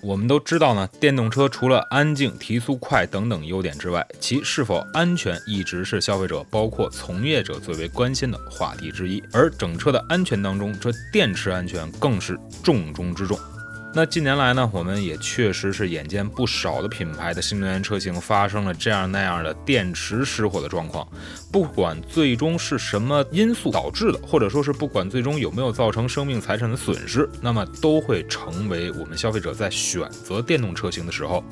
[0.00, 9.22] 我们都知道呢，电动车除了安静、提速快等等优点之外，其是否安全一直是消费者包括从业者最为关心的话题之一。
[9.32, 13.38] 而整车的安全当中，这电池安全更是重中之重。
[13.98, 21.04] 那近年来呢，我们也确实是眼见不少的品牌的新能源车型发生了这样那样的电池失火的状况。
[21.50, 31.42] 不管最终是什么因素导致的，或者说是不管最终有没有造成生命财产的损失，那么都会成为我们消费者在选择电动车型的时候。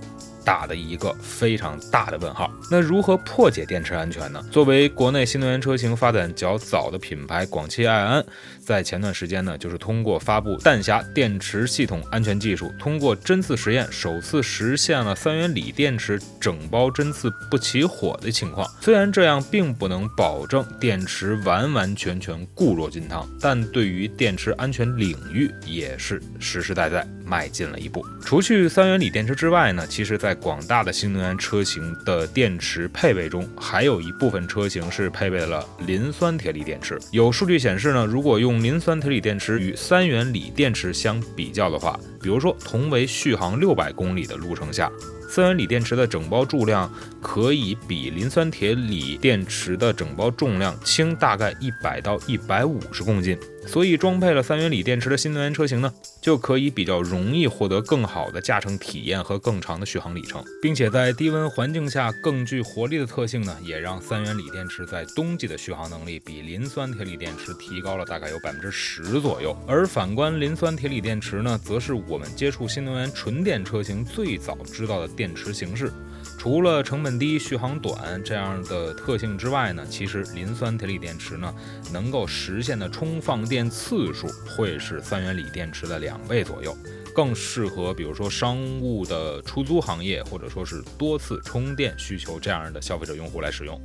[0.46, 2.48] 打的一个非常大的问号。
[2.70, 4.41] 那如何破解电池安全呢？
[4.52, 8.24] 作为国内新能源车型发展较早的品牌，广汽埃安
[8.64, 18.70] 在前段时间呢，就是通过发布弹匣电池系统安全技术，通过针刺实验，首次实现了三元锂电池整包针刺不起火的情况。
[18.80, 28.06] 虽然这样并不能保证电池完完全全固若金汤，但对于电池安全领域也是实实在在迈进了一步。
[28.22, 36.98] 除去三元锂电池之外呢，其实在广大的新能源车型的电池配备中，还有一部分车型是配备了磷酸铁锂电池。
[37.10, 44.91] 有数据显示呢，如果用磷酸铁锂电池与三元锂电池相比较的话，比如说同为续航六百公里的路程下，
[45.30, 53.38] 三元锂电池的整包重量可以比磷酸铁锂电池的整包重量轻大概一百到一百五十公斤。
[53.64, 69.56] 所以装配了三元锂电池的新能源车型呢，就可以比较容易获得更好的驾乘体验和更长的续航里程，并且在低温环境下更具活力的特性呢，也让三元锂电池在冬季的续航能力比磷酸铁锂电池提高了大概有百分之十左右。
[69.66, 75.92] 而反观磷酸铁锂电池呢，则是我我们接触新能源纯电车型最早知道的电池形式。
[76.39, 81.55] 除了成本低、续航短这样的特性之外呢，其实磷酸铁锂电池呢，
[81.92, 86.74] 能够实现的充放电次数会是三元锂电池的两倍左右，
[87.14, 93.79] 更适合比如说商务的出租行业，或者说是多次充电需求这样的消费者用户来使用。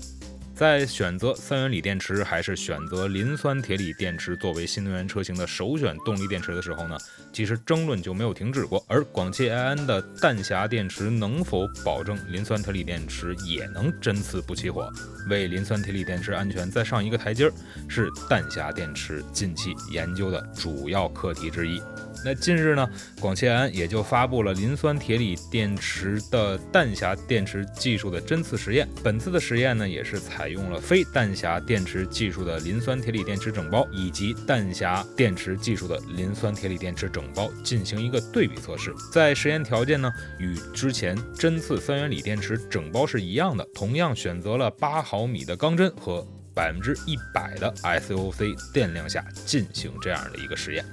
[0.62, 6.96] 在选择三元锂电池还是选择磷酸铁锂电池作为新能源车型的首选动力电池的时候呢，
[7.34, 8.86] 其实争论就没有停止过。
[8.88, 14.88] 而广汽埃安的弹匣电池能否保证磷酸铁锂电池也能针刺不起火，
[15.28, 17.52] 为磷酸铁锂电池安全再上一个台阶儿，
[17.90, 21.82] 是弹匣电池近期研究的主要课题之一。
[22.24, 22.90] 那近日呢，
[23.20, 28.88] 广汽安也就发布了磷酸铁锂电池的弹匣电池技术的针刺实验。
[29.04, 38.94] 本次的实验呢，也是采用了非弹匣电池技术的磷酸铁锂电池整包，以及弹匣电池技术的磷酸铁锂电池整包进行一个对比测试。
[39.12, 50.86] 在实验条件呢，与之前针刺三元锂电池整包是一样的，同样选择了八毫米的钢针和百分之一百的 SOC 电量下进行这样的一个实验。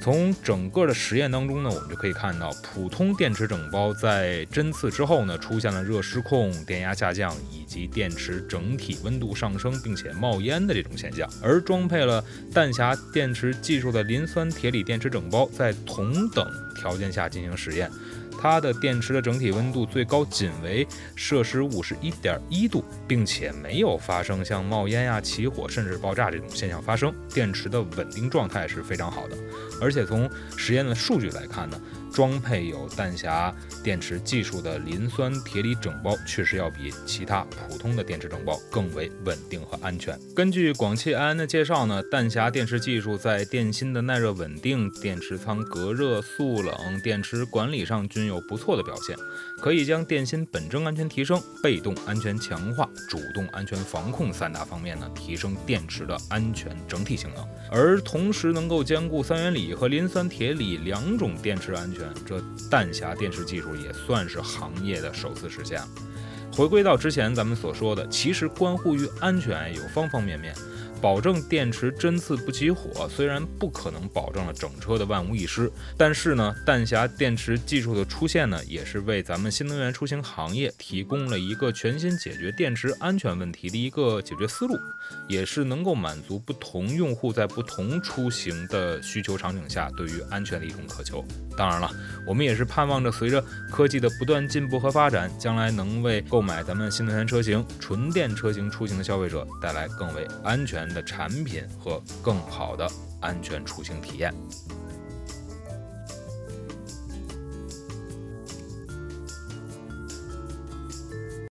[0.00, 11.28] 从整个的实验当中呢，我们就可以看到，普通电池整包在针刺之后呢，出现了热失控、电压下降以及电池整体温度上升并且冒烟的这种现象。
[11.42, 12.24] 而装配了
[12.54, 17.90] 弹匣电池技术的磷酸铁锂电池整包，在同等条件下进行实验。
[18.38, 29.36] 它的电池的整体温度最高仅为摄氏五十一点一度，并且没有发生像冒烟呀、起火甚至爆炸这种现象发生，电池的稳定状态是非常好的。
[29.80, 31.80] 而且从实验的数据来看呢。
[32.16, 33.52] 装配有弹匣
[33.84, 40.18] 电池技术的磷酸铁锂整包，确实要比其他普通的电池整包更为稳定和安全。
[40.34, 49.14] 根据广汽埃安的介绍呢，弹匣电池技术在电芯的耐热稳定、电池仓隔热、速冷、电池管理上均有不错的表现，
[49.60, 62.05] 可以将电芯本征安全提升、被动安全强化、主动安全防控三大方面呢，提升电池的安全整体性能，而同时能够兼顾三元锂和磷酸铁锂两种电池安全。
[62.26, 65.88] 这弹匣电池技术也算是行业的首次实现了。
[66.52, 70.54] 回归到之前咱们所说的，其实关乎于安全有方方面面。
[71.00, 84.76] 保证电池针刺不起火，虽然不可能保证了整车的万无一失，但是呢，弹匣电池技术的出现呢，也是为咱们新能源出行行业提供了一个全新解决电池安全问题的一个解决思路，
[85.28, 91.24] 也是能够满足不同用户在不同出行的需求场景下对于安全的一种渴求。
[91.56, 91.90] 当然了，
[92.26, 100.85] 我们也是盼望着随着科技的不断进步和发展，将来能为购买咱们新能源车型、纯电车型出行的消费者带来更为安全。
[100.92, 102.86] 的产品和更好的。
[103.20, 104.32] 安全出行体验。